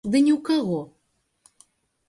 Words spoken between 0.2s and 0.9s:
ні ў каго!